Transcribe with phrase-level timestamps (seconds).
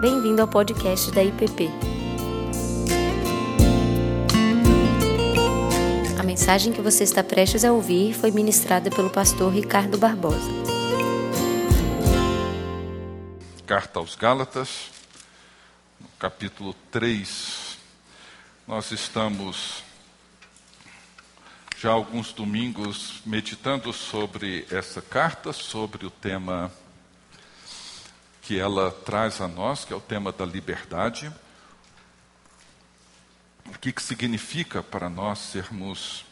[0.00, 1.68] Bem-vindo ao podcast da IPP.
[6.16, 10.52] A mensagem que você está prestes a ouvir foi ministrada pelo pastor Ricardo Barbosa.
[13.66, 14.88] Carta aos Gálatas,
[16.16, 17.76] capítulo 3.
[18.68, 19.82] Nós estamos
[21.76, 26.70] já alguns domingos meditando sobre essa carta, sobre o tema
[28.48, 31.30] que ela traz a nós, que é o tema da liberdade.
[33.66, 36.24] O que, que significa para nós sermos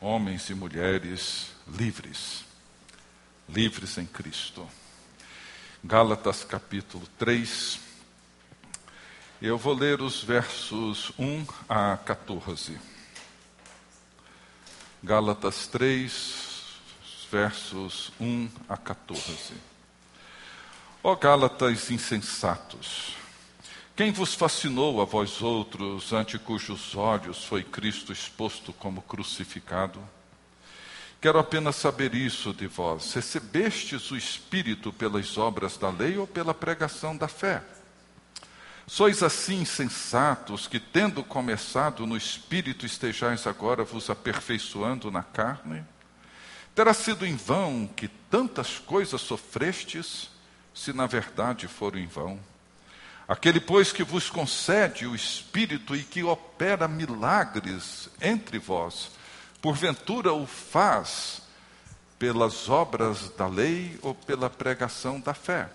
[0.00, 2.46] homens e mulheres livres,
[3.46, 4.66] livres em Cristo.
[5.84, 7.78] Gálatas capítulo 3.
[9.42, 12.80] Eu vou ler os versos 1 a 14.
[15.02, 16.78] Gálatas 3,
[17.30, 19.73] versos 1 a 14.
[21.06, 23.14] Ó Gálatas insensatos,
[23.94, 30.00] quem vos fascinou a vós outros, ante cujos olhos foi Cristo exposto como crucificado?
[31.20, 36.54] Quero apenas saber isso de vós: recebestes o Espírito pelas obras da lei ou pela
[36.54, 37.62] pregação da fé?
[38.86, 45.84] Sois assim insensatos que, tendo começado no espírito, estejais agora vos aperfeiçoando na carne?
[46.74, 50.32] Terá sido em vão que tantas coisas sofrestes,
[50.74, 52.38] se na verdade foram em vão?
[53.26, 59.10] Aquele, pois, que vos concede o Espírito e que opera milagres entre vós,
[59.62, 61.40] porventura o faz
[62.18, 65.70] pelas obras da lei ou pela pregação da fé?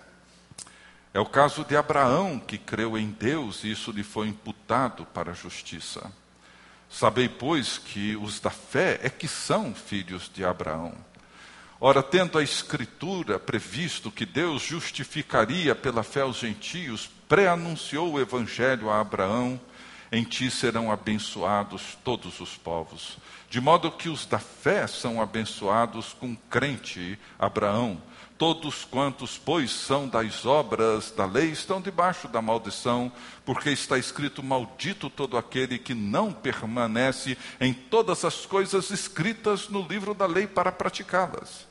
[1.12, 5.32] É o caso de Abraão, que creu em Deus e isso lhe foi imputado para
[5.32, 6.12] a justiça.
[6.88, 10.94] Sabei, pois, que os da fé é que são filhos de Abraão.
[11.82, 18.90] Ora, tendo a Escritura previsto que Deus justificaria pela fé os gentios, pré-anunciou o Evangelho
[18.90, 19.58] a Abraão:
[20.12, 23.16] em ti serão abençoados todos os povos.
[23.48, 28.00] De modo que os da fé são abençoados com crente Abraão
[28.40, 33.12] Todos quantos, pois, são das obras da lei estão debaixo da maldição,
[33.44, 39.86] porque está escrito: Maldito todo aquele que não permanece em todas as coisas escritas no
[39.86, 41.69] livro da lei para praticá-las.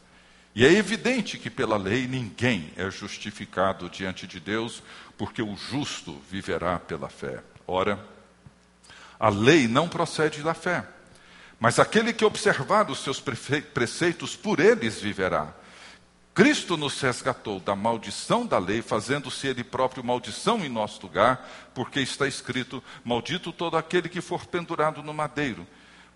[0.56, 4.82] E é evidente que pela lei ninguém é justificado diante de Deus,
[5.18, 7.44] porque o justo viverá pela fé.
[7.68, 8.04] Ora,
[9.20, 10.86] a lei não procede da fé,
[11.60, 15.54] mas aquele que observar os seus preceitos, por eles viverá.
[16.34, 22.00] Cristo nos resgatou da maldição da lei, fazendo-se Ele próprio maldição em nosso lugar, porque
[22.00, 25.68] está escrito: Maldito todo aquele que for pendurado no madeiro,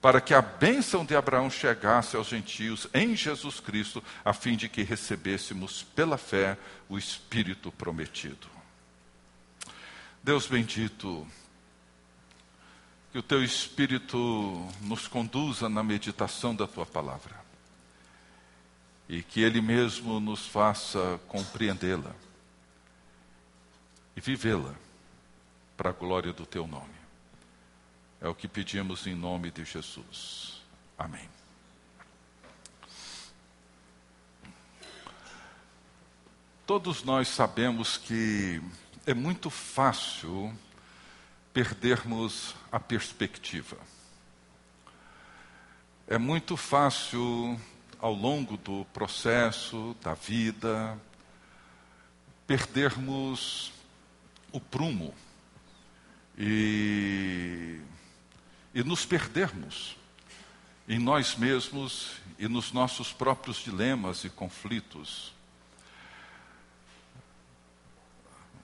[0.04, 4.68] para que a bênção de Abraão chegasse aos gentios em Jesus Cristo, a fim de
[4.68, 6.58] que recebêssemos pela fé
[6.90, 8.50] o Espírito prometido.
[10.22, 11.26] Deus bendito,
[13.14, 17.40] que o teu Espírito nos conduza na meditação da tua palavra
[19.08, 22.14] e que Ele mesmo nos faça compreendê-la
[24.18, 24.76] e vivê-la
[25.78, 27.03] para a glória do Teu nome.
[28.24, 30.62] É o que pedimos em nome de Jesus.
[30.98, 31.30] Amém.
[36.66, 38.62] Todos nós sabemos que
[39.06, 40.58] é muito fácil
[41.52, 43.76] perdermos a perspectiva.
[46.08, 47.60] É muito fácil
[48.00, 50.98] ao longo do processo da vida,
[52.48, 53.74] perdermos
[54.54, 55.14] o prumo
[56.38, 57.82] e,
[58.74, 59.96] e nos perdermos
[60.88, 65.34] em nós mesmos e nos nossos próprios dilemas e conflitos.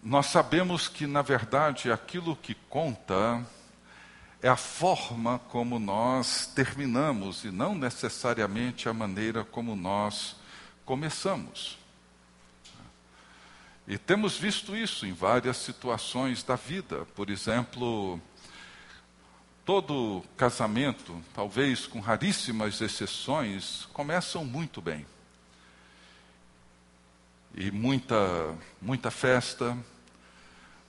[0.01, 3.45] Nós sabemos que, na verdade, aquilo que conta
[4.41, 10.37] é a forma como nós terminamos e não necessariamente a maneira como nós
[10.85, 11.77] começamos.
[13.85, 17.05] E temos visto isso em várias situações da vida.
[17.15, 18.21] Por exemplo,
[19.69, 25.05] todo casamento, talvez com raríssimas exceções, começam muito bem.
[27.53, 28.17] E muita,
[28.81, 29.77] muita festa,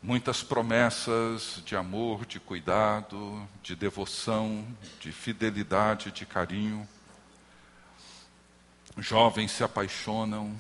[0.03, 4.67] muitas promessas de amor, de cuidado, de devoção,
[4.99, 6.89] de fidelidade, de carinho.
[8.97, 10.59] Jovens se apaixonam,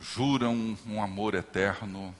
[0.00, 2.12] juram um amor eterno,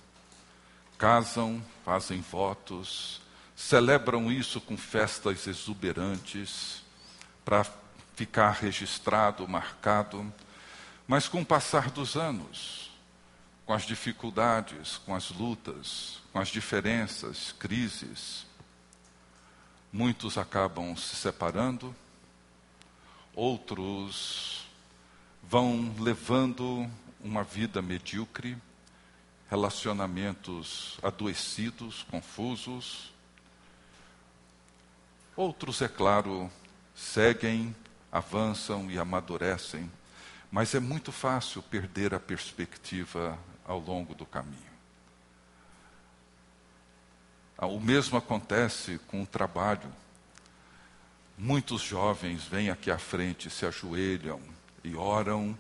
[0.97, 3.24] casam, fazem votos,
[3.55, 6.83] celebram isso com festas exuberantes,
[7.45, 7.67] para
[8.15, 10.33] ficar registrado, marcado,
[11.07, 12.91] mas com o passar dos anos,
[13.67, 18.47] com as dificuldades, com as lutas, com as diferenças, crises.
[19.93, 21.95] Muitos acabam se separando,
[23.35, 24.67] outros
[25.43, 26.91] vão levando
[27.21, 28.57] uma vida medíocre,
[29.49, 33.14] relacionamentos adoecidos, confusos.
[35.37, 36.49] Outros, é claro,
[36.95, 37.75] seguem,
[38.13, 39.91] avançam e amadurecem,
[40.51, 44.75] mas é muito fácil perder a perspectiva ao longo do caminho.
[47.59, 49.93] Ah, o mesmo acontece com o trabalho.
[51.37, 54.41] Muitos jovens vêm aqui à frente, se ajoelham
[54.85, 55.59] e oram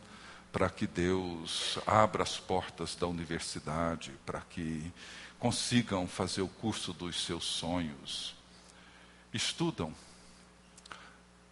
[0.52, 4.92] para que Deus abra as portas da universidade, para que
[5.36, 8.36] consigam fazer o curso dos seus sonhos.
[9.34, 9.92] Estudam.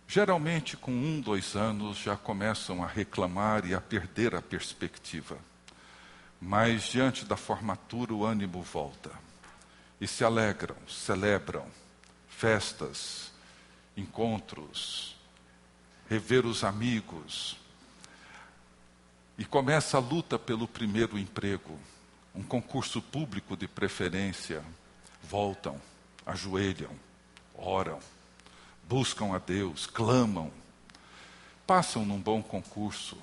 [0.07, 5.37] Geralmente, com um, dois anos, já começam a reclamar e a perder a perspectiva.
[6.41, 9.11] Mas, diante da formatura, o ânimo volta.
[10.01, 11.67] E se alegram, celebram
[12.29, 13.33] festas,
[13.97, 15.17] encontros,
[16.09, 17.59] rever os amigos,
[19.37, 21.77] e começa a luta pelo primeiro emprego,
[22.33, 24.63] um concurso público de preferência.
[25.23, 25.81] Voltam,
[26.25, 26.95] ajoelham,
[27.63, 27.99] oram,
[28.89, 30.51] buscam a Deus, clamam,
[31.67, 33.17] passam num bom concurso,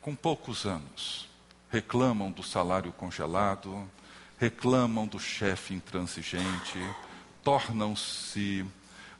[0.00, 1.28] com poucos anos,
[1.70, 3.88] reclamam do salário congelado,
[4.38, 6.78] reclamam do chefe intransigente,
[7.44, 8.64] tornam-se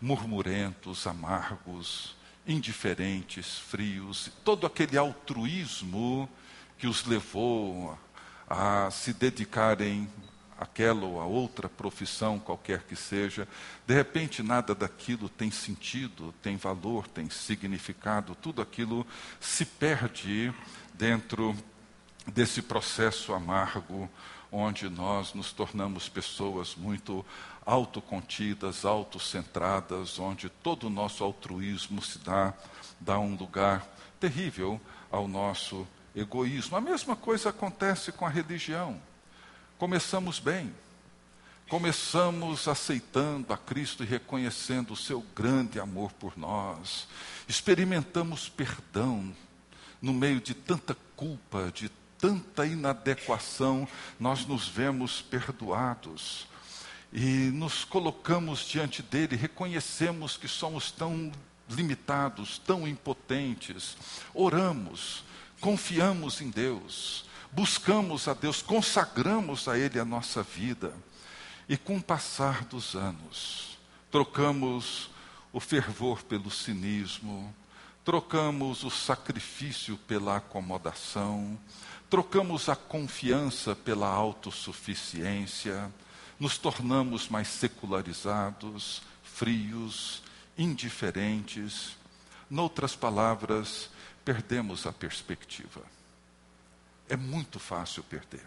[0.00, 2.16] murmurentos, amargos,
[2.46, 6.28] indiferentes, frios, todo aquele altruísmo
[6.78, 7.98] que os levou
[8.48, 10.08] a se dedicarem
[10.58, 13.46] àquela ou a outra profissão, qualquer que seja,
[13.86, 19.06] de repente nada daquilo tem sentido, tem valor, tem significado, tudo aquilo
[19.40, 20.52] se perde
[20.94, 21.54] dentro
[22.26, 24.10] desse processo amargo
[24.50, 27.24] onde nós nos tornamos pessoas muito
[27.64, 32.54] autocontidas, autocentradas, onde todo o nosso altruísmo se dá,
[33.00, 33.86] dá um lugar
[34.20, 34.80] terrível
[35.10, 36.76] ao nosso egoísmo.
[36.76, 39.00] A mesma coisa acontece com a religião.
[39.78, 40.74] Começamos bem,
[41.68, 47.06] começamos aceitando a Cristo e reconhecendo o seu grande amor por nós,
[47.46, 49.36] experimentamos perdão
[50.00, 53.86] no meio de tanta culpa, de tanta inadequação,
[54.18, 56.46] nós nos vemos perdoados.
[57.12, 61.30] E nos colocamos diante dele, reconhecemos que somos tão
[61.68, 63.94] limitados, tão impotentes,
[64.32, 65.22] oramos,
[65.60, 70.92] confiamos em Deus, buscamos a Deus, consagramos a Ele a nossa vida,
[71.66, 73.78] e com o passar dos anos,
[74.10, 75.08] trocamos
[75.54, 77.52] o fervor pelo cinismo,
[78.04, 81.58] trocamos o sacrifício pela acomodação,
[82.10, 85.90] trocamos a confiança pela autossuficiência,
[86.38, 90.22] nos tornamos mais secularizados, frios,
[90.58, 91.96] indiferentes.
[92.50, 93.88] Noutras palavras,
[94.22, 95.95] perdemos a perspectiva.
[97.08, 98.46] É muito fácil perder.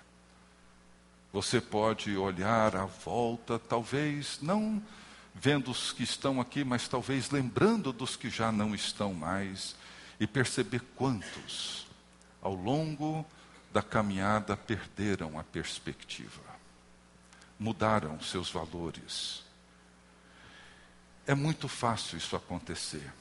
[1.31, 4.81] Você pode olhar à volta, talvez não
[5.33, 9.75] vendo os que estão aqui, mas talvez lembrando dos que já não estão mais,
[10.19, 11.88] e perceber quantos,
[12.41, 13.25] ao longo
[13.71, 16.49] da caminhada, perderam a perspectiva
[17.59, 19.44] mudaram seus valores.
[21.28, 23.11] É muito fácil isso acontecer.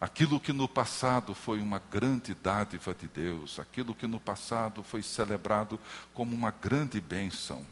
[0.00, 5.02] Aquilo que no passado foi uma grande dádiva de Deus, aquilo que no passado foi
[5.02, 5.78] celebrado
[6.14, 7.66] como uma grande bênção,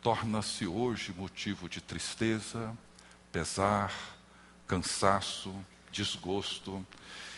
[0.00, 2.76] torna-se hoje motivo de tristeza,
[3.32, 3.92] pesar,
[4.66, 5.52] cansaço,
[5.90, 6.86] desgosto.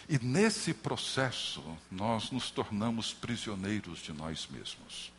[0.09, 5.11] E nesse processo, nós nos tornamos prisioneiros de nós mesmos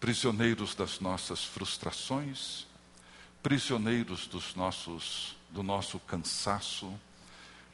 [0.00, 2.66] prisioneiros das nossas frustrações,
[3.42, 6.92] prisioneiros dos nossos, do nosso cansaço,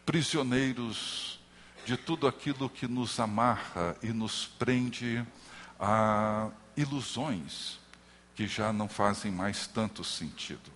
[0.04, 1.40] prisioneiros
[1.84, 5.24] de tudo aquilo que nos amarra e nos prende
[5.78, 7.78] a ilusões
[8.34, 10.70] que já não fazem mais tanto sentido.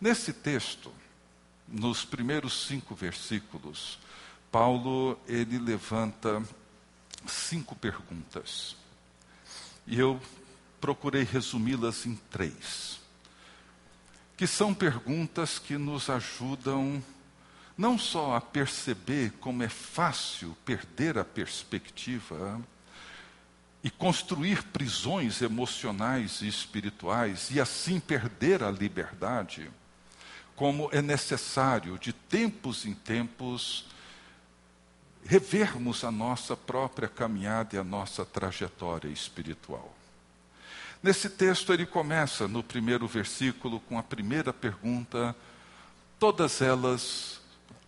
[0.00, 0.92] Nesse texto,
[1.68, 3.98] nos primeiros cinco versículos,
[4.50, 6.42] Paulo ele levanta
[7.26, 8.76] cinco perguntas.
[9.86, 10.20] E eu
[10.80, 13.00] procurei resumi-las em três,
[14.36, 17.02] que são perguntas que nos ajudam
[17.82, 22.60] não só a perceber como é fácil perder a perspectiva
[23.82, 29.68] e construir prisões emocionais e espirituais e assim perder a liberdade,
[30.54, 33.86] como é necessário de tempos em tempos
[35.24, 39.92] revermos a nossa própria caminhada e a nossa trajetória espiritual.
[41.02, 45.34] Nesse texto, ele começa no primeiro versículo com a primeira pergunta,
[46.20, 47.41] todas elas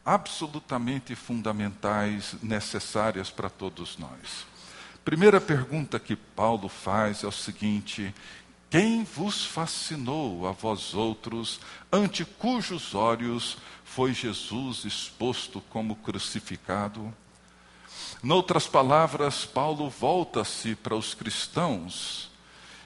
[0.05, 4.47] absolutamente fundamentais, necessárias para todos nós.
[5.05, 8.15] Primeira pergunta que Paulo faz é o seguinte:
[8.71, 11.61] Quem vos fascinou a vós outros,
[11.93, 17.13] ante cujos olhos foi Jesus exposto como crucificado?
[18.23, 22.31] Noutras palavras, Paulo volta-se para os cristãos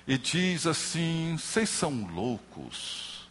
[0.06, 3.28] e diz assim: vocês são loucos,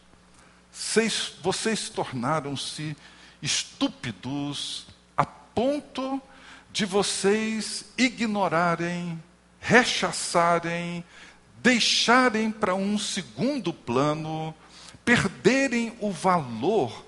[0.72, 2.96] vocês, vocês tornaram-se
[3.42, 6.20] estúpidos a ponto
[6.72, 9.22] de vocês ignorarem,
[9.60, 11.04] rechaçarem,
[11.62, 14.54] deixarem para um segundo plano,
[15.04, 17.04] perderem o valor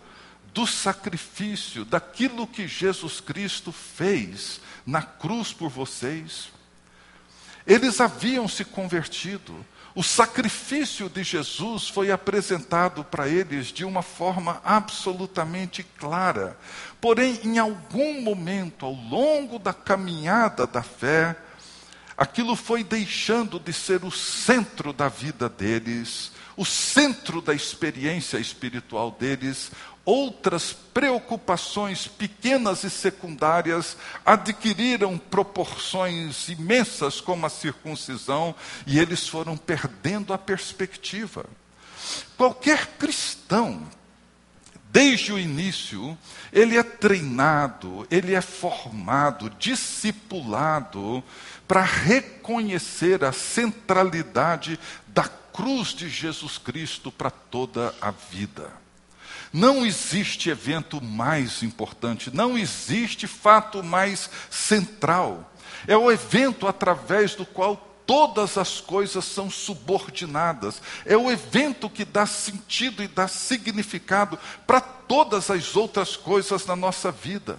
[0.52, 6.50] do sacrifício, daquilo que Jesus Cristo fez na cruz por vocês.
[7.66, 9.64] Eles haviam se convertido.
[9.94, 16.56] O sacrifício de Jesus foi apresentado para eles de uma forma absolutamente clara.
[17.00, 21.36] Porém, em algum momento, ao longo da caminhada da fé,
[22.16, 29.10] aquilo foi deixando de ser o centro da vida deles, o centro da experiência espiritual
[29.10, 29.72] deles,
[30.04, 38.54] outras preocupações pequenas e secundárias adquiriram proporções imensas, como a circuncisão,
[38.86, 41.44] e eles foram perdendo a perspectiva.
[42.36, 43.86] Qualquer cristão,
[44.90, 46.16] desde o início,
[46.52, 51.22] ele é treinado, ele é formado, discipulado
[51.68, 58.72] para reconhecer a centralidade da cruz de Jesus Cristo para toda a vida.
[59.52, 65.52] Não existe evento mais importante, não existe fato mais central.
[65.86, 67.76] É o evento através do qual
[68.06, 70.80] todas as coisas são subordinadas.
[71.04, 76.76] É o evento que dá sentido e dá significado para todas as outras coisas na
[76.76, 77.58] nossa vida.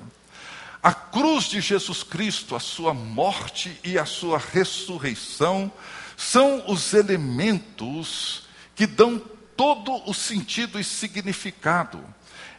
[0.84, 5.72] A cruz de Jesus Cristo, a sua morte e a sua ressurreição
[6.18, 8.44] são os elementos
[8.76, 9.22] que dão
[9.62, 12.04] todo o sentido e significado.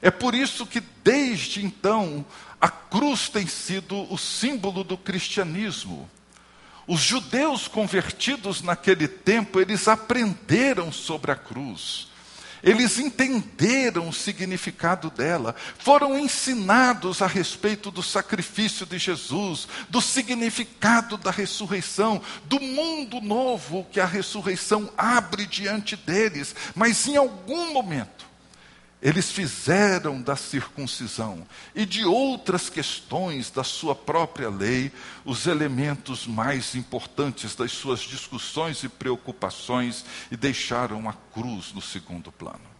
[0.00, 2.24] É por isso que, desde então,
[2.60, 6.08] a cruz tem sido o símbolo do cristianismo.
[6.86, 12.06] Os judeus convertidos naquele tempo, eles aprenderam sobre a cruz.
[12.62, 21.16] Eles entenderam o significado dela, foram ensinados a respeito do sacrifício de Jesus, do significado
[21.16, 28.31] da ressurreição, do mundo novo que a ressurreição abre diante deles, mas em algum momento,
[29.02, 31.44] eles fizeram da circuncisão
[31.74, 34.92] e de outras questões da sua própria lei
[35.24, 42.30] os elementos mais importantes das suas discussões e preocupações e deixaram a cruz no segundo
[42.30, 42.71] plano.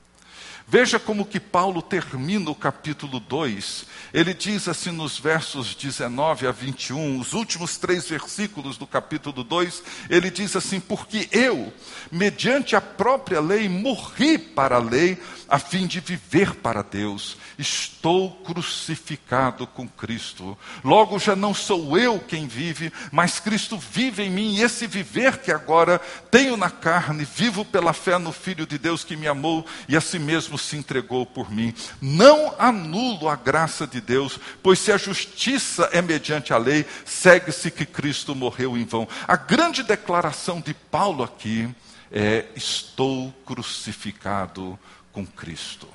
[0.73, 3.85] Veja como que Paulo termina o capítulo 2.
[4.15, 9.83] Ele diz assim nos versos 19 a 21, os últimos três versículos do capítulo 2,
[10.09, 11.71] ele diz assim: Porque eu,
[12.11, 17.37] mediante a própria lei, morri para a lei, a fim de viver para Deus.
[17.59, 20.57] Estou crucificado com Cristo.
[20.83, 24.55] Logo já não sou eu quem vive, mas Cristo vive em mim.
[24.55, 25.99] E esse viver que agora
[26.31, 30.01] tenho na carne, vivo pela fé no Filho de Deus que me amou e a
[30.01, 31.75] si mesmo se entregou por mim.
[32.01, 37.71] Não anulo a graça de Deus, pois se a justiça é mediante a lei, segue-se
[37.71, 39.09] que Cristo morreu em vão.
[39.27, 41.69] A grande declaração de Paulo aqui
[42.11, 44.79] é: estou crucificado
[45.13, 45.89] com Cristo.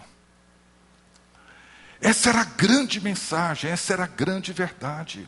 [2.00, 5.28] Essa era a grande mensagem, essa era a grande verdade.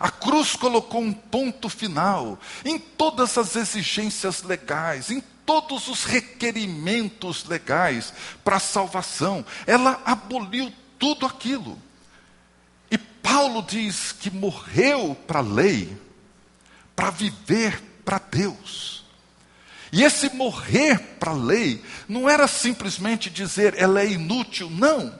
[0.00, 7.46] A cruz colocou um ponto final em todas as exigências legais, em todos os requerimentos
[7.46, 8.12] legais
[8.44, 9.42] para a salvação.
[9.66, 11.80] Ela aboliu tudo aquilo.
[12.90, 15.96] E Paulo diz que morreu para a lei,
[16.94, 19.06] para viver para Deus.
[19.90, 25.18] E esse morrer para a lei não era simplesmente dizer ela é inútil, não.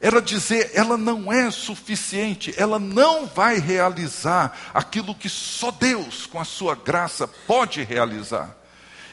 [0.00, 6.40] Era dizer ela não é suficiente, ela não vai realizar aquilo que só Deus, com
[6.40, 8.60] a sua graça, pode realizar.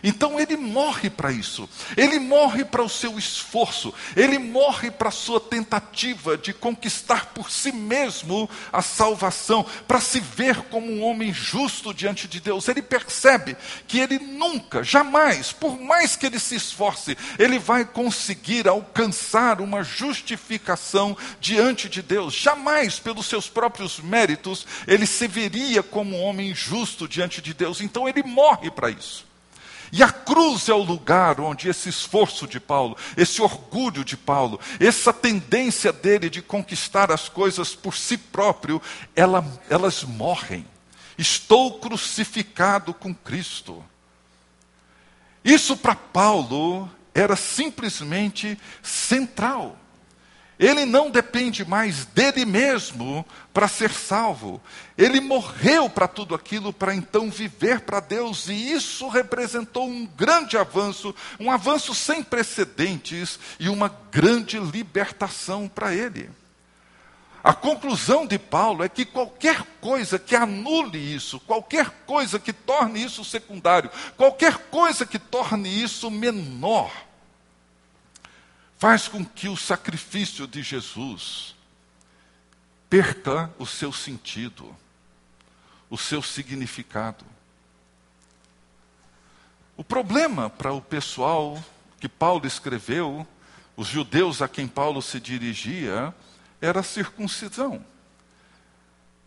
[0.03, 5.11] Então ele morre para isso, ele morre para o seu esforço, ele morre para a
[5.11, 11.33] sua tentativa de conquistar por si mesmo a salvação, para se ver como um homem
[11.33, 12.67] justo diante de Deus.
[12.67, 13.55] Ele percebe
[13.87, 19.83] que ele nunca, jamais, por mais que ele se esforce, ele vai conseguir alcançar uma
[19.83, 22.33] justificação diante de Deus.
[22.33, 27.81] Jamais, pelos seus próprios méritos, ele se veria como um homem justo diante de Deus.
[27.81, 29.28] Então ele morre para isso.
[29.91, 34.59] E a cruz é o lugar onde esse esforço de Paulo, esse orgulho de Paulo,
[34.79, 38.81] essa tendência dele de conquistar as coisas por si próprio,
[39.15, 40.65] ela, elas morrem.
[41.17, 43.83] Estou crucificado com Cristo.
[45.43, 49.77] Isso para Paulo era simplesmente central.
[50.59, 54.61] Ele não depende mais dele mesmo para ser salvo.
[54.97, 60.57] Ele morreu para tudo aquilo para então viver para Deus, e isso representou um grande
[60.57, 66.29] avanço, um avanço sem precedentes e uma grande libertação para ele.
[67.41, 73.01] A conclusão de Paulo é que qualquer coisa que anule isso, qualquer coisa que torne
[73.01, 76.91] isso secundário, qualquer coisa que torne isso menor,
[78.79, 81.53] faz com que o sacrifício de Jesus
[82.89, 84.73] perca o seu sentido,
[85.89, 87.25] o seu significado.
[89.75, 91.61] O problema para o pessoal
[91.99, 93.27] que Paulo escreveu,
[93.75, 96.15] os judeus a quem Paulo se dirigia,
[96.61, 97.85] era a circuncisão.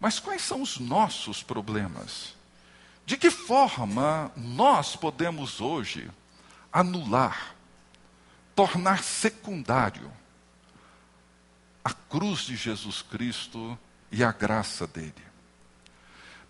[0.01, 2.35] Mas quais são os nossos problemas?
[3.05, 6.11] De que forma nós podemos hoje
[6.73, 7.55] anular
[8.55, 10.11] tornar secundário
[11.85, 13.79] a cruz de Jesus Cristo
[14.11, 15.15] e a graça dele.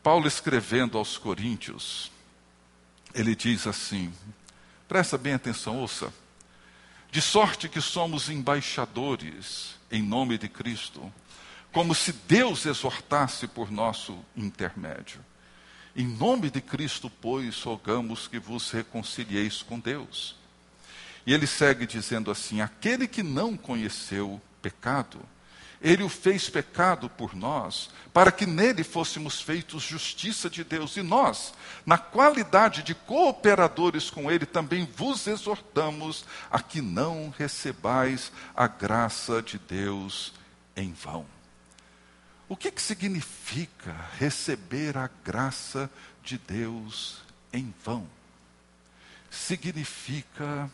[0.02, 2.10] Paulo escrevendo aos Coríntios,
[3.14, 4.12] ele diz assim:
[4.88, 6.12] presta bem atenção, ouça.
[7.10, 11.12] De sorte que somos embaixadores em nome de Cristo,
[11.70, 15.22] como se Deus exortasse por nosso intermédio.
[15.94, 20.41] Em nome de Cristo, pois, rogamos que vos reconcilieis com Deus.
[21.26, 25.20] E ele segue dizendo assim: aquele que não conheceu pecado,
[25.80, 30.96] ele o fez pecado por nós, para que nele fôssemos feitos justiça de Deus.
[30.96, 31.52] E nós,
[31.84, 39.42] na qualidade de cooperadores com ele, também vos exortamos a que não recebais a graça
[39.42, 40.32] de Deus
[40.76, 41.26] em vão.
[42.48, 45.90] O que, que significa receber a graça
[46.22, 48.06] de Deus em vão?
[49.30, 50.70] Significa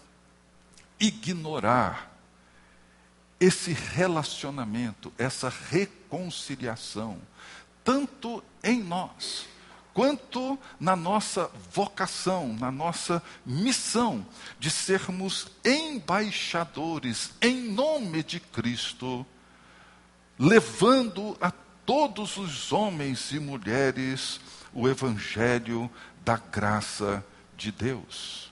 [0.99, 2.09] ignorar
[3.41, 7.19] esse relacionamento, essa reconciliação,
[7.85, 9.47] tanto em nós,
[9.95, 14.27] quanto na nossa vocação, na nossa missão
[14.59, 19.25] de sermos embaixadores em nome de Cristo,
[20.39, 21.51] levando a
[21.87, 24.41] todos os homens e mulheres
[24.73, 25.91] o Evangelho
[26.25, 27.25] da graça
[27.57, 28.48] de Deus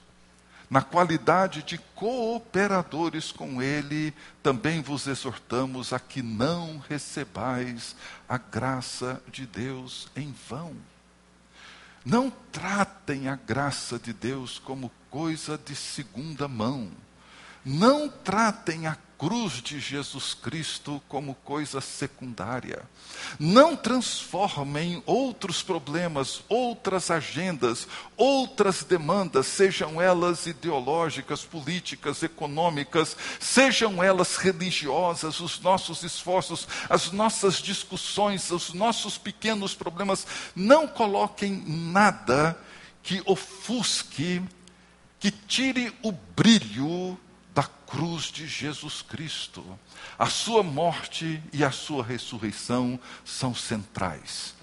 [0.68, 7.94] na qualidade de cooperadores com Ele, também vos exortamos a que não recebais
[8.28, 10.74] a graça de Deus em vão.
[12.04, 16.90] Não tratem a graça de Deus como coisa de segunda mão.
[17.68, 22.82] Não tratem a cruz de Jesus Cristo como coisa secundária.
[23.40, 34.36] Não transformem outros problemas, outras agendas, outras demandas, sejam elas ideológicas, políticas, econômicas, sejam elas
[34.36, 40.24] religiosas, os nossos esforços, as nossas discussões, os nossos pequenos problemas.
[40.54, 42.56] Não coloquem nada
[43.02, 44.40] que ofusque,
[45.18, 47.18] que tire o brilho
[47.56, 49.64] da cruz de Jesus Cristo.
[50.18, 54.54] A sua morte e a sua ressurreição são centrais.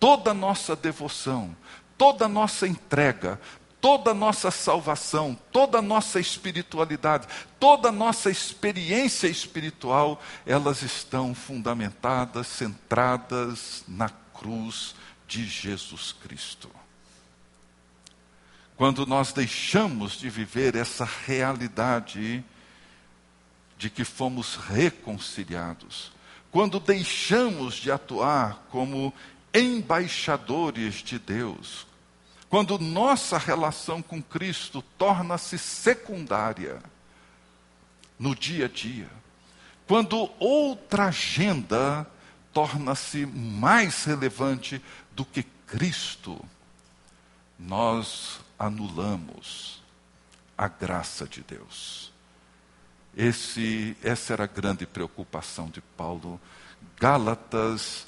[0.00, 1.56] Toda nossa devoção,
[1.96, 3.40] toda nossa entrega,
[3.80, 7.28] toda nossa salvação, toda nossa espiritualidade,
[7.60, 14.96] toda nossa experiência espiritual, elas estão fundamentadas, centradas na cruz
[15.28, 16.68] de Jesus Cristo.
[18.76, 22.44] Quando nós deixamos de viver essa realidade
[23.78, 26.12] de que fomos reconciliados,
[26.50, 29.12] quando deixamos de atuar como
[29.52, 31.86] embaixadores de Deus,
[32.48, 36.80] quando nossa relação com Cristo torna-se secundária
[38.18, 39.10] no dia a dia,
[39.86, 42.06] quando outra agenda
[42.52, 44.80] torna-se mais relevante
[45.12, 46.42] do que Cristo,
[47.58, 49.82] nós anulamos
[50.56, 52.12] a graça de Deus.
[53.16, 56.40] Esse, essa era a grande preocupação de Paulo.
[56.98, 58.06] Gálatas,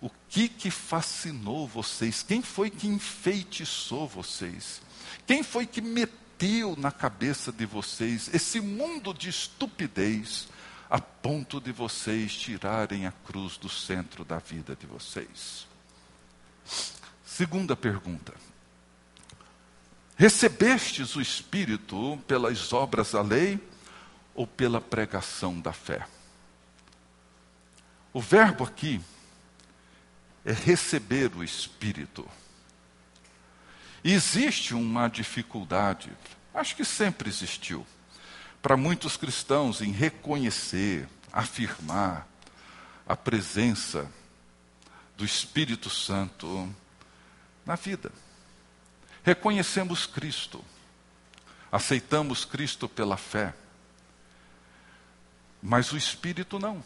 [0.00, 2.22] o que que fascinou vocês?
[2.22, 4.80] Quem foi que enfeitiçou vocês?
[5.26, 10.48] Quem foi que meteu na cabeça de vocês esse mundo de estupidez
[10.90, 15.66] a ponto de vocês tirarem a cruz do centro da vida de vocês?
[17.24, 18.34] Segunda pergunta.
[20.16, 23.58] Recebestes o Espírito pelas obras da lei
[24.34, 26.06] ou pela pregação da fé?
[28.12, 29.00] O verbo aqui
[30.44, 32.28] é receber o Espírito.
[34.04, 36.12] E existe uma dificuldade,
[36.52, 37.84] acho que sempre existiu,
[38.62, 42.28] para muitos cristãos em reconhecer, afirmar
[43.06, 44.08] a presença
[45.16, 46.72] do Espírito Santo
[47.66, 48.12] na vida.
[49.24, 50.62] Reconhecemos Cristo,
[51.72, 53.54] aceitamos Cristo pela fé,
[55.62, 56.84] mas o Espírito não.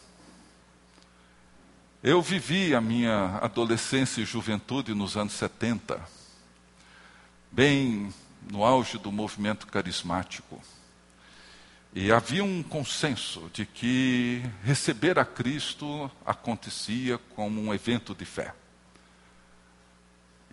[2.01, 6.01] Eu vivi a minha adolescência e juventude nos anos 70,
[7.51, 8.13] bem
[8.49, 10.61] no auge do movimento carismático.
[11.93, 18.55] E havia um consenso de que receber a Cristo acontecia como um evento de fé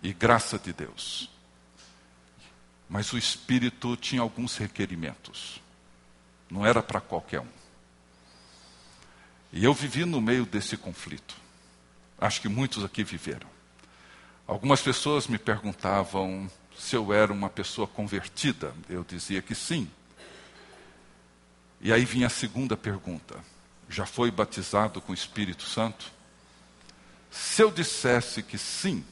[0.03, 1.36] e graça de Deus.
[2.89, 5.61] Mas o Espírito tinha alguns requerimentos.
[6.49, 7.57] Não era para qualquer um.
[9.51, 11.35] E eu vivi no meio desse conflito.
[12.19, 13.47] Acho que muitos aqui viveram.
[14.45, 18.73] Algumas pessoas me perguntavam se eu era uma pessoa convertida.
[18.89, 19.89] Eu dizia que sim.
[21.81, 23.43] E aí vinha a segunda pergunta:
[23.89, 26.11] já foi batizado com o Espírito Santo?
[27.29, 29.03] Se eu dissesse que sim,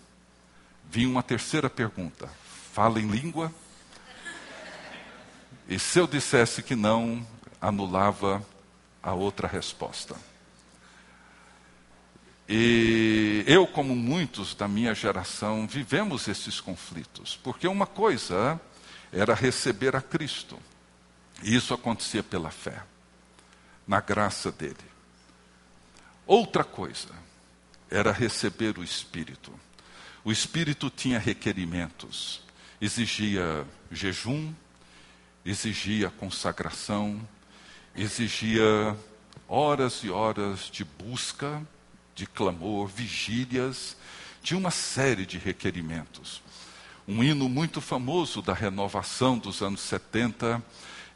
[0.90, 2.30] vinha uma terceira pergunta:
[2.74, 3.54] fala em língua?
[5.68, 7.26] E se eu dissesse que não,
[7.60, 8.46] anulava
[9.02, 10.16] a outra resposta.
[12.48, 18.60] E eu, como muitos da minha geração, vivemos esses conflitos, porque uma coisa
[19.12, 20.60] era receber a Cristo,
[21.42, 22.84] e isso acontecia pela fé,
[23.88, 24.76] na graça dele.
[26.28, 27.14] Outra coisa
[27.90, 29.52] era receber o Espírito.
[30.24, 32.42] O Espírito tinha requerimentos,
[32.80, 34.54] exigia jejum,
[35.46, 37.22] exigia consagração,
[37.96, 38.98] exigia
[39.48, 41.62] horas e horas de busca,
[42.16, 43.96] de clamor, vigílias,
[44.42, 46.42] tinha uma série de requerimentos.
[47.08, 50.64] Um hino muito famoso da renovação dos anos 70,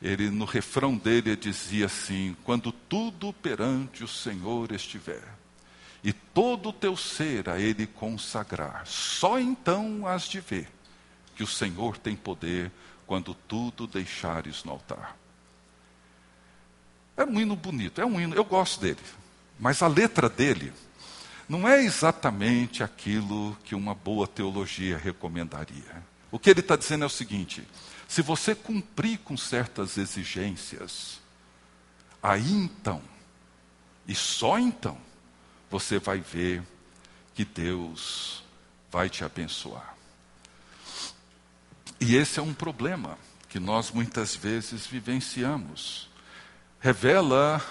[0.02, 5.28] ele no refrão dele dizia assim: Quando tudo perante o Senhor estiver,
[6.04, 10.68] e todo o teu ser a ele consagrar, só então has de ver
[11.36, 12.72] que o Senhor tem poder
[13.10, 15.17] quando tudo deixares no altar.
[17.17, 19.00] É um hino bonito, é um hino, eu gosto dele.
[19.60, 20.72] Mas a letra dele
[21.50, 26.04] não é exatamente aquilo que uma boa teologia recomendaria.
[26.30, 27.67] O que ele está dizendo é o seguinte:
[28.08, 31.19] se você cumprir com certas exigências,
[32.22, 33.02] aí então,
[34.08, 35.00] e só então,
[35.67, 36.62] você vai ver
[37.34, 38.43] que Deus
[38.91, 39.99] vai te abençoar.
[42.02, 43.18] E esse é um problema
[43.50, 46.10] que nós muitas vezes vivenciamos.
[46.80, 47.62] Revela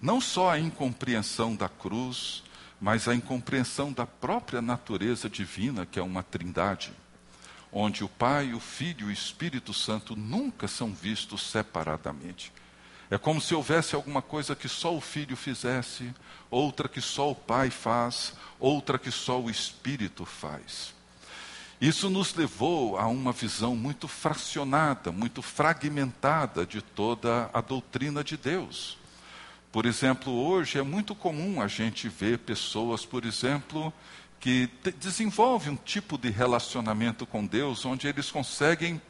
[0.00, 2.42] não só a incompreensão da cruz,
[2.80, 6.92] mas a incompreensão da própria natureza divina, que é uma trindade,
[7.72, 12.52] onde o Pai, o Filho e o Espírito Santo nunca são vistos separadamente.
[13.08, 16.12] É como se houvesse alguma coisa que só o Filho fizesse,
[16.50, 20.92] outra que só o Pai faz, outra que só o Espírito faz.
[21.82, 28.36] Isso nos levou a uma visão muito fracionada, muito fragmentada de toda a doutrina de
[28.36, 28.96] Deus.
[29.72, 33.92] Por exemplo, hoje é muito comum a gente ver pessoas, por exemplo,
[34.38, 39.02] que desenvolvem um tipo de relacionamento com Deus onde eles conseguem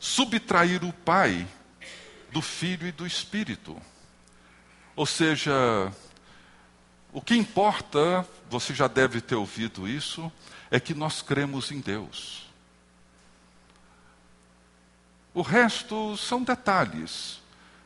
[0.00, 1.46] subtrair o Pai
[2.32, 3.80] do Filho e do Espírito.
[4.96, 5.52] Ou seja,
[7.14, 10.30] o que importa, você já deve ter ouvido isso,
[10.68, 12.50] é que nós cremos em Deus.
[15.32, 17.40] O resto são detalhes,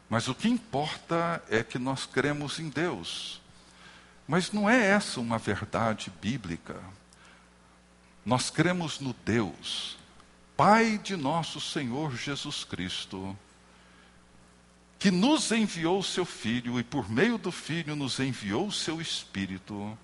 [0.08, 3.38] mas o que importa é que nós cremos em Deus.
[4.26, 6.80] Mas não é essa uma verdade bíblica.
[8.24, 9.98] Nós cremos no Deus,
[10.56, 13.36] Pai de nosso Senhor Jesus Cristo,
[14.98, 19.00] que nos enviou o seu Filho e por meio do Filho nos enviou o seu
[19.00, 19.96] Espírito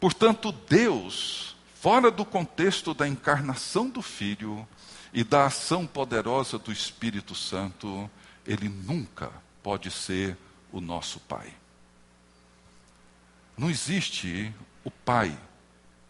[0.00, 4.66] Portanto, Deus fora do contexto da encarnação do Filho
[5.12, 8.08] e da ação poderosa do Espírito Santo,
[8.46, 9.30] ele nunca
[9.62, 10.36] pode ser
[10.70, 11.52] o nosso Pai.
[13.56, 14.52] Não existe
[14.84, 15.36] o Pai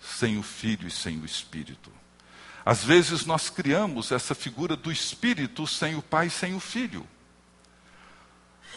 [0.00, 1.90] sem o Filho e sem o Espírito.
[2.64, 7.06] Às vezes nós criamos essa figura do Espírito sem o Pai e sem o Filho.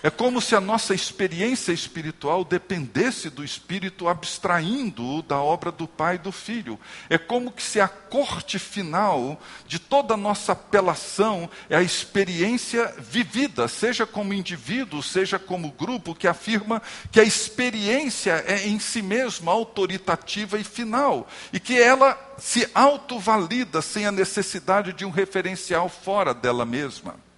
[0.04, 6.16] É como se a nossa experiência espiritual dependesse do Espírito, abstraindo-o da obra do Pai
[6.16, 6.80] e do Filho.
[7.08, 13.68] É como se a corte final de toda a nossa apelação é a experiência vivida,
[13.68, 19.52] seja como indivíduo, seja como grupo, que afirma que a experiência é em si mesma
[19.52, 26.34] autoritativa e final, e que ela se autovalida sem a necessidade de um referencial fora
[26.34, 27.31] dela mesma.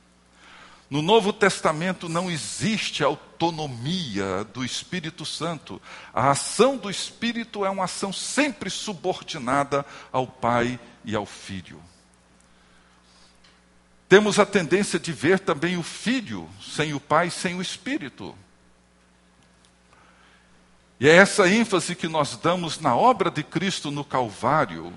[0.94, 5.82] No Novo Testamento não existe autonomia do Espírito Santo.
[6.14, 11.82] A ação do Espírito é uma ação sempre subordinada ao Pai e ao Filho.
[14.08, 18.38] Temos a tendência de ver também o Filho sem o Pai, sem o Espírito.
[21.00, 24.94] E é essa ênfase que nós damos na obra de Cristo no Calvário.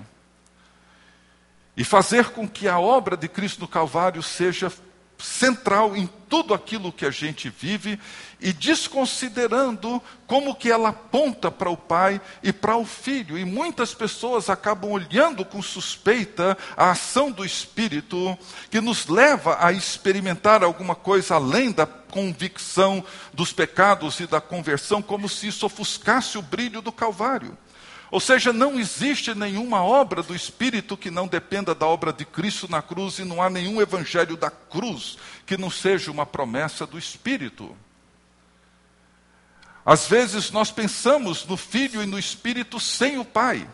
[1.75, 4.71] E fazer com que a obra de Cristo no Calvário seja
[5.17, 7.99] central em tudo aquilo que a gente vive
[8.39, 13.37] e desconsiderando como que ela aponta para o pai e para o filho.
[13.37, 18.37] E muitas pessoas acabam olhando com suspeita a ação do espírito
[18.69, 23.03] que nos leva a experimentar alguma coisa além da convicção
[23.33, 27.57] dos pecados e da conversão, como se isso ofuscasse o brilho do calvário.
[28.09, 32.69] Ou seja, não existe nenhuma obra do Espírito que não dependa da obra de Cristo
[32.69, 36.97] na cruz, e não há nenhum evangelho da cruz que não seja uma promessa do
[36.97, 37.75] Espírito.
[39.85, 43.67] Às vezes nós pensamos no Filho e no Espírito sem o Pai.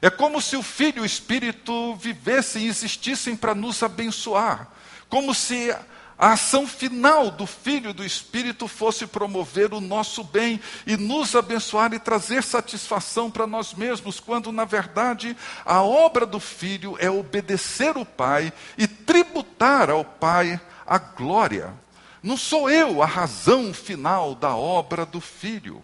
[0.00, 4.68] É como se o Filho e o Espírito vivessem e existissem para nos abençoar.
[5.08, 5.74] Como se
[6.18, 11.36] a ação final do Filho e do Espírito fosse promover o nosso bem e nos
[11.36, 17.08] abençoar e trazer satisfação para nós mesmos, quando na verdade a obra do Filho é
[17.08, 21.72] obedecer o Pai e tributar ao Pai a glória.
[22.20, 25.80] Não sou eu a razão final da obra do Filho.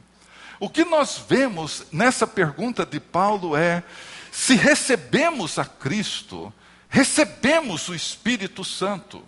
[0.59, 3.85] O que nós vemos nessa pergunta de Paulo é:
[4.33, 6.53] se recebemos a Cristo,
[6.89, 9.23] recebemos o Espírito Santo.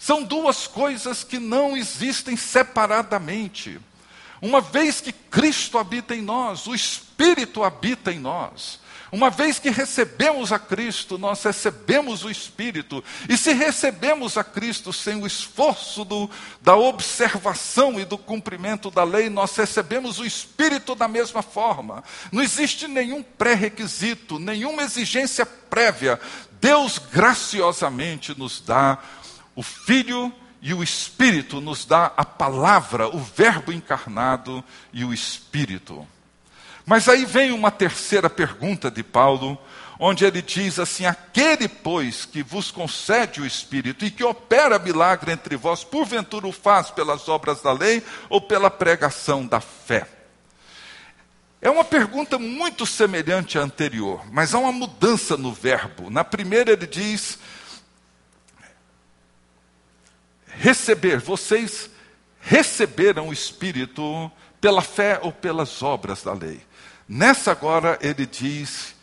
[0.00, 3.78] São duas coisas que não existem separadamente.
[4.40, 8.80] Uma vez que Cristo habita em nós, o Espírito habita em nós.
[9.12, 13.04] Uma vez que recebemos a Cristo, nós recebemos o Espírito.
[13.28, 16.30] E se recebemos a Cristo sem o esforço do,
[16.62, 22.02] da observação e do cumprimento da lei, nós recebemos o Espírito da mesma forma.
[22.32, 26.18] Não existe nenhum pré-requisito, nenhuma exigência prévia.
[26.60, 28.98] Deus graciosamente nos dá
[29.60, 36.08] o Filho e o Espírito nos dá a palavra, o Verbo encarnado e o Espírito.
[36.86, 39.58] Mas aí vem uma terceira pergunta de Paulo,
[39.98, 45.30] onde ele diz assim: Aquele, pois, que vos concede o Espírito e que opera milagre
[45.30, 50.08] entre vós, porventura o faz pelas obras da lei ou pela pregação da fé?
[51.60, 56.08] É uma pergunta muito semelhante à anterior, mas há uma mudança no verbo.
[56.08, 57.38] Na primeira, ele diz:
[60.60, 61.88] receber, vocês
[62.38, 66.60] receberam o Espírito pela fé ou pelas obras da lei.
[67.08, 68.94] Nessa agora ele diz,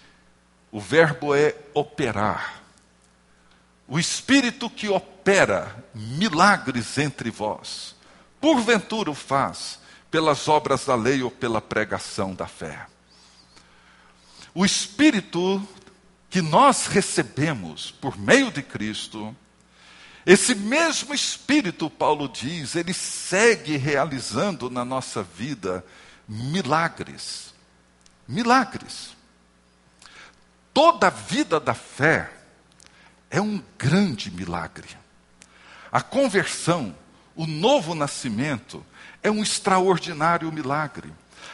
[0.72, 2.62] o verbo é operar.
[3.88, 7.96] O Espírito que opera milagres entre vós,
[8.40, 9.80] porventura o faz
[10.12, 12.86] pelas obras da lei ou pela pregação da fé.
[14.54, 15.68] O Espírito
[16.30, 19.36] que nós recebemos por meio de Cristo,
[20.28, 25.86] esse mesmo Espírito, Paulo diz, ele segue realizando na nossa vida
[26.28, 27.54] milagres.
[28.28, 29.16] Milagres.
[30.74, 32.30] Toda a vida da fé
[33.32, 34.98] é um grande milagre.
[35.90, 36.94] A conversão,
[37.34, 38.86] o novo nascimento,
[39.24, 41.10] é um extraordinário milagre.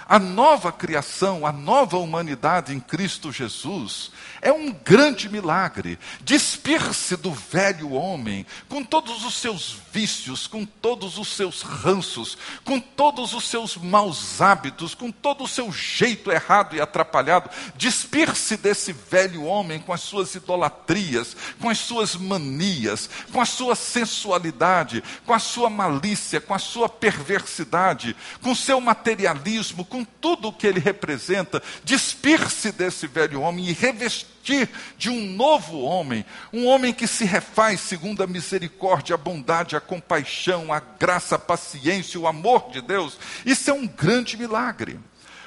[0.08, 5.98] A nova criação, a nova humanidade em Cristo Jesus é um grande milagre.
[6.22, 12.80] Despir-se do velho homem, com todos os seus vícios, com todos os seus ranços, com
[12.80, 17.50] todos os seus maus hábitos, com todo o seu jeito errado e atrapalhado.
[17.76, 23.76] Despir-se desse velho homem com as suas idolatrias, com as suas manias, com a sua
[23.76, 30.48] sensualidade, com a sua malícia, com a sua perversidade, com o seu materialismo com tudo
[30.48, 36.66] o que ele representa, despir-se desse velho homem e revestir de um novo homem, um
[36.66, 42.20] homem que se refaz segundo a misericórdia, a bondade, a compaixão, a graça, a paciência,
[42.20, 43.18] o amor de Deus.
[43.46, 45.00] Isso é um grande milagre.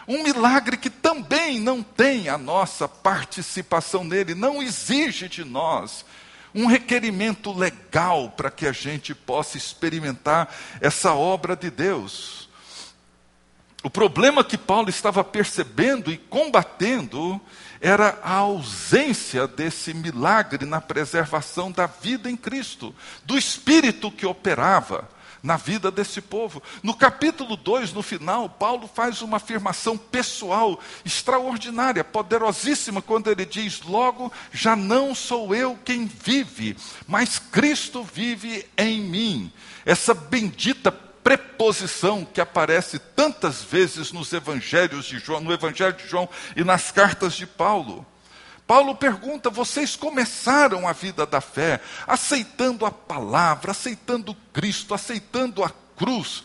[0.09, 6.05] Um milagre que também não tem a nossa participação nele, não exige de nós
[6.57, 10.49] um requerimento legal para que a gente possa experimentar
[10.81, 12.46] essa obra de Deus.
[13.87, 17.41] O problema que Paulo estava percebendo e combatendo
[17.81, 22.93] era a ausência desse milagre na preservação da vida em Cristo,
[23.25, 25.09] do Espírito que operava
[25.41, 26.61] na vida desse povo.
[26.83, 33.83] No capítulo 2, no final, Paulo faz uma afirmação pessoal extraordinária, poderosíssima, quando ele diz:
[33.83, 39.53] Logo, já não sou eu quem vive, mas Cristo vive em mim.
[39.85, 46.29] Essa bendita preposição que aparece tantas vezes nos evangelhos de João, no evangelho de João
[46.55, 48.07] e nas cartas de Paulo.
[48.65, 55.71] Paulo pergunta: vocês começaram a vida da fé aceitando a palavra, aceitando Cristo, aceitando a
[55.97, 56.45] cruz.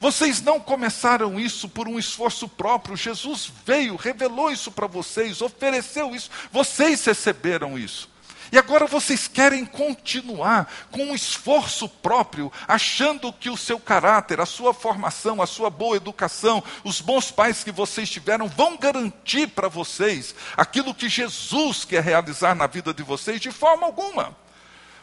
[0.00, 2.96] Vocês não começaram isso por um esforço próprio.
[2.96, 6.30] Jesus veio, revelou isso para vocês, ofereceu isso.
[6.50, 8.08] Vocês receberam isso.
[8.54, 14.46] E agora vocês querem continuar com um esforço próprio, achando que o seu caráter, a
[14.46, 19.66] sua formação, a sua boa educação, os bons pais que vocês tiveram vão garantir para
[19.66, 24.43] vocês aquilo que Jesus quer realizar na vida de vocês de forma alguma.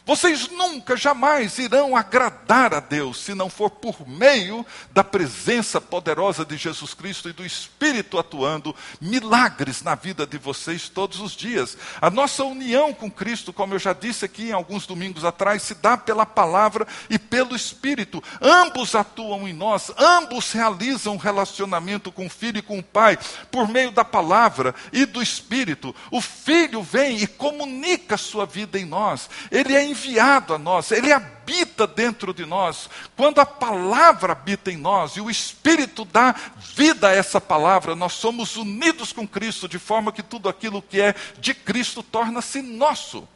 [0.04, 6.44] Vocês nunca, jamais irão agradar a Deus se não for por meio da presença poderosa
[6.44, 11.78] de Jesus Cristo e do Espírito atuando milagres na vida de vocês todos os dias.
[12.00, 15.74] A nossa união com Cristo, como eu já disse aqui em alguns domingos atrás, se
[15.76, 18.20] dá pela palavra e pelo Espírito.
[18.40, 23.16] Ambos atuam em nós, ambos realizam relacionamento com o Filho e com o Pai
[23.52, 25.94] por meio da palavra e do Espírito.
[26.10, 29.30] O Filho vem e comunica sua vida em nós.
[29.48, 32.90] Ele é enviado a nós, ele habita dentro de nós.
[33.16, 36.34] Quando a palavra habita em nós e o Espírito dá
[36.74, 41.00] vida a essa palavra, nós somos unidos com Cristo, de forma que tudo aquilo que
[41.00, 43.26] é de Cristo torna-se nosso.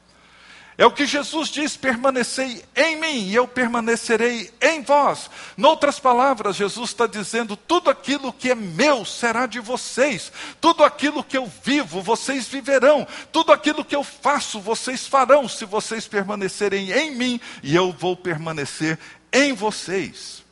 [0.79, 5.31] É o que Jesus diz: permanecei em mim e eu permanecerei em vós.
[5.57, 11.25] Noutras palavras, Jesus está dizendo: tudo aquilo que é meu será de vocês, tudo aquilo
[11.25, 16.93] que eu vivo, vocês viverão, tudo aquilo que eu faço, vocês farão, se vocês permanecerem
[16.93, 18.99] em mim e eu vou permanecer
[19.33, 20.46] em vocês.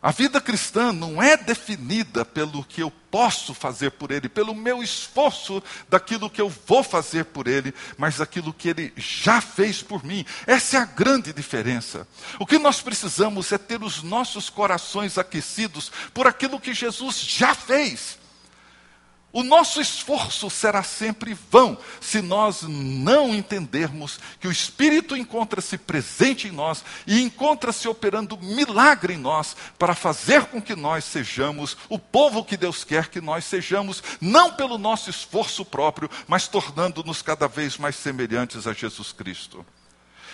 [0.00, 4.82] A vida cristã não é definida pelo que eu posso fazer por Ele, pelo meu
[4.82, 10.04] esforço daquilo que eu vou fazer por Ele, mas daquilo que Ele já fez por
[10.04, 10.24] mim.
[10.46, 12.06] Essa é a grande diferença.
[12.38, 17.54] O que nós precisamos é ter os nossos corações aquecidos por aquilo que Jesus já
[17.54, 18.17] fez.
[19.30, 26.48] O nosso esforço será sempre vão se nós não entendermos que o Espírito encontra-se presente
[26.48, 31.98] em nós e encontra-se operando milagre em nós para fazer com que nós sejamos o
[31.98, 37.46] povo que Deus quer que nós sejamos, não pelo nosso esforço próprio, mas tornando-nos cada
[37.46, 39.64] vez mais semelhantes a Jesus Cristo.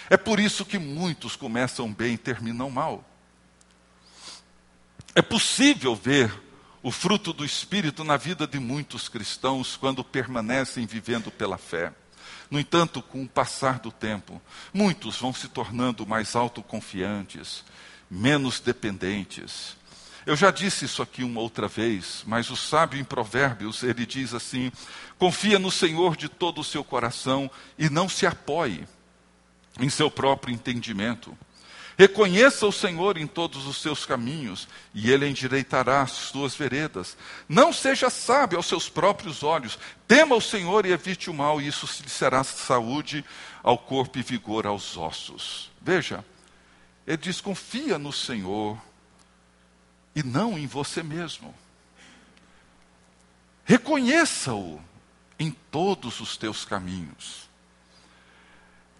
[0.08, 3.04] É por isso que muitos começam bem e terminam mal.
[5.16, 6.32] É possível ver
[6.84, 11.90] o fruto do Espírito na vida de muitos cristãos quando permanecem vivendo pela fé.
[12.50, 17.64] No entanto, com o passar do tempo, muitos vão se tornando mais autoconfiantes,
[18.10, 19.78] menos dependentes.
[20.26, 24.34] Eu já disse isso aqui uma outra vez, mas o sábio em Provérbios, ele diz
[24.34, 24.70] assim:
[25.18, 28.86] confia no Senhor de todo o seu coração e não se apoie
[29.80, 31.34] em seu próprio entendimento.
[31.96, 37.16] Reconheça o Senhor em todos os seus caminhos, e Ele endireitará as suas veredas.
[37.48, 39.78] Não seja sábio aos seus próprios olhos.
[40.08, 43.24] Tema o Senhor e evite o mal, e isso lhe será saúde
[43.62, 45.70] ao corpo e vigor aos ossos.
[45.80, 46.24] Veja,
[47.06, 48.76] ele diz: confia no Senhor
[50.16, 51.54] e não em você mesmo.
[53.64, 54.80] Reconheça-o
[55.38, 57.48] em todos os teus caminhos.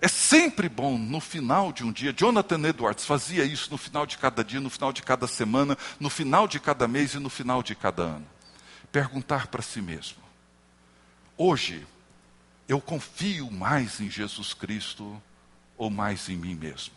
[0.04, 2.12] É sempre bom no final de um dia.
[2.14, 6.10] Jonathan Edwards fazia isso no final de cada dia, no final de cada semana, no
[6.10, 8.26] final de cada mês e no final de cada ano.
[8.92, 10.18] Perguntar para si mesmo:
[11.38, 11.86] hoje
[12.68, 15.22] eu confio mais em Jesus Cristo
[15.74, 16.96] ou mais em mim mesmo?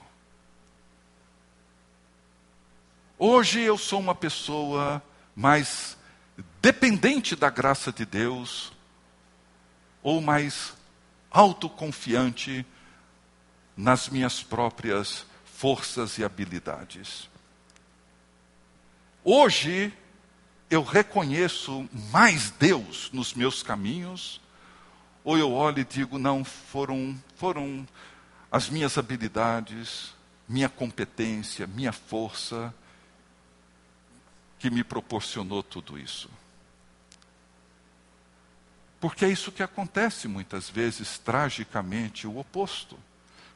[3.18, 5.02] Hoje eu sou uma pessoa
[5.34, 5.98] mais
[6.62, 8.74] dependente da graça de Deus
[10.04, 10.74] ou mais
[11.32, 12.66] autoconfiante
[13.78, 17.30] nas minhas próprias forças e habilidades.
[19.24, 19.94] Hoje
[20.70, 24.42] eu reconheço mais Deus nos meus caminhos,
[25.24, 27.88] ou eu olho e digo, não, foram, foram
[28.52, 30.14] as minhas habilidades,
[30.48, 32.74] minha competência, minha força,
[34.58, 36.30] que me proporcionou tudo isso.
[39.00, 42.98] Porque é isso que acontece muitas vezes, tragicamente, o oposto.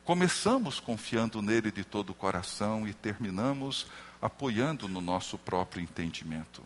[0.04, 3.86] Começamos confiando nele de todo o coração e terminamos
[4.22, 6.64] apoiando no nosso próprio entendimento.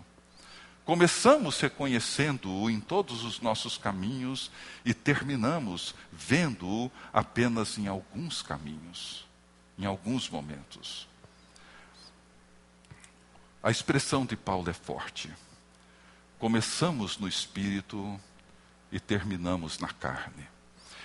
[0.86, 4.52] Começamos reconhecendo-o em todos os nossos caminhos
[4.86, 9.28] e terminamos vendo-o apenas em alguns caminhos,
[9.78, 11.08] em alguns momentos.
[13.62, 15.34] A expressão de Paulo é forte.
[16.38, 18.20] Começamos no espírito
[18.92, 20.48] e terminamos na carne.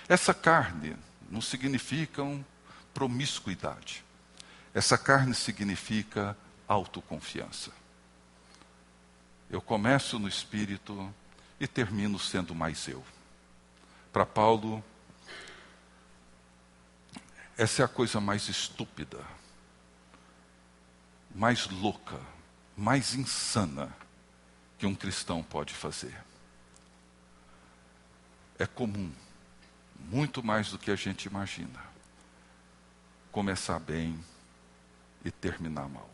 [0.07, 0.95] Essa carne
[1.31, 2.21] não significa
[2.93, 4.03] promiscuidade.
[4.73, 7.71] Essa carne significa autoconfiança.
[9.49, 11.13] Eu começo no espírito
[11.59, 13.03] e termino sendo mais eu.
[14.11, 14.83] Para Paulo,
[17.57, 19.25] essa é a coisa mais estúpida,
[21.33, 22.19] mais louca,
[22.75, 23.95] mais insana
[24.77, 26.17] que um cristão pode fazer.
[28.59, 29.13] É comum,
[30.11, 31.79] muito mais do que a gente imagina,
[33.31, 34.19] começar bem
[35.23, 36.09] e terminar mal.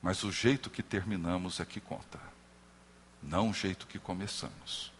[0.00, 2.18] Mas o jeito que terminamos é que conta,
[3.22, 4.90] não o jeito que começamos.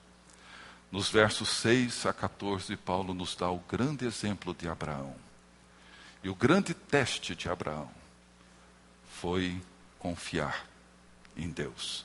[0.92, 5.16] Nos versos 6 a 14, Paulo nos dá o grande exemplo de Abraão.
[6.22, 7.90] E o grande teste de Abraão
[9.20, 9.62] foi
[9.98, 10.66] confiar
[11.36, 12.04] em Deus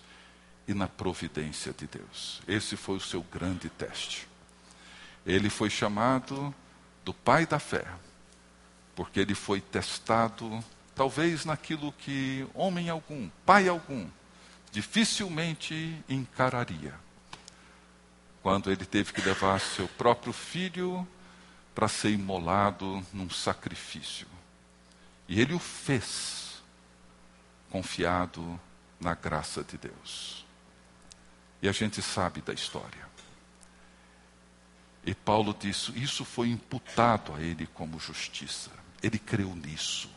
[0.68, 2.42] e na providência de Deus.
[2.48, 4.28] Esse foi o seu grande teste.
[5.26, 6.54] Ele foi chamado
[7.04, 7.86] do pai da fé,
[8.96, 10.64] porque ele foi testado,
[10.96, 14.08] talvez naquilo que homem algum, pai algum,
[14.72, 16.94] dificilmente encararia.
[18.42, 21.08] Quando ele teve que levar seu próprio filho
[21.74, 24.28] para ser imolado num sacrifício.
[25.28, 26.62] E ele o fez
[27.70, 28.60] confiado
[29.00, 30.46] na graça de Deus.
[31.62, 33.13] E a gente sabe da história.
[35.06, 38.72] E Paulo disse: Isso foi imputado a ele como justiça.
[39.02, 40.10] Ele creu nisso.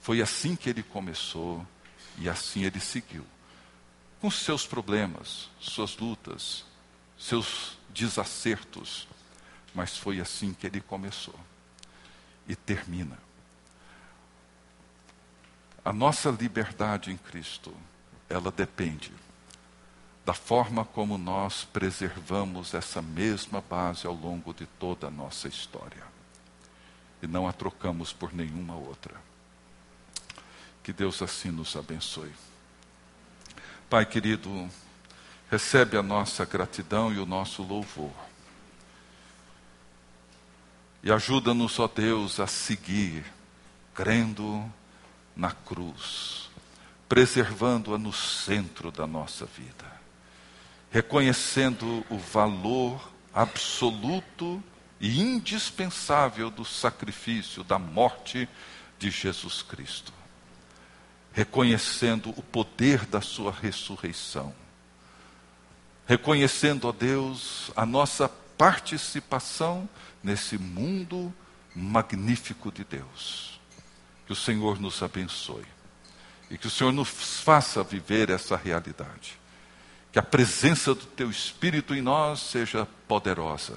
[0.00, 1.66] Foi assim que ele começou
[2.18, 3.26] e assim ele seguiu.
[4.20, 6.64] Com seus problemas, suas lutas,
[7.18, 9.06] seus desacertos,
[9.74, 11.38] mas foi assim que ele começou
[12.48, 13.18] e termina.
[15.84, 17.74] A nossa liberdade em Cristo,
[18.28, 19.12] ela depende
[20.24, 26.02] da forma como nós preservamos essa mesma base ao longo de toda a nossa história.
[27.22, 29.14] E não a trocamos por nenhuma outra.
[30.82, 32.32] Que Deus assim nos abençoe.
[33.88, 34.68] Pai querido,
[35.50, 38.12] recebe a nossa gratidão e o nosso louvor.
[41.02, 43.24] E ajuda-nos, ó Deus, a seguir,
[43.94, 44.64] crendo
[45.36, 46.48] na cruz,
[47.08, 50.03] preservando-a no centro da nossa vida,
[50.94, 54.62] reconhecendo o valor absoluto
[55.00, 58.48] e indispensável do sacrifício, da morte
[58.96, 60.12] de Jesus Cristo,
[61.32, 64.54] reconhecendo o poder da Sua ressurreição,
[66.06, 69.88] reconhecendo, ó Deus, a nossa participação
[70.22, 71.34] nesse mundo
[71.74, 73.58] magnífico de Deus.
[74.26, 75.66] Que o Senhor nos abençoe
[76.48, 79.42] e que o Senhor nos faça viver essa realidade.
[80.14, 83.76] Que a presença do Teu Espírito em nós seja poderosa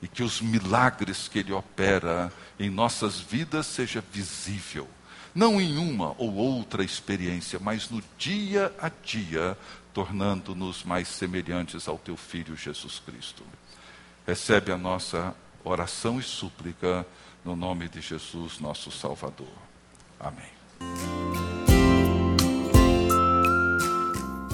[0.00, 4.88] e que os milagres que Ele opera em nossas vidas seja visível,
[5.34, 9.58] não em uma ou outra experiência, mas no dia a dia,
[9.92, 13.42] tornando-nos mais semelhantes ao Teu Filho Jesus Cristo.
[14.24, 17.04] Recebe a nossa oração e súplica
[17.44, 19.50] no nome de Jesus, nosso Salvador.
[20.20, 21.23] Amém.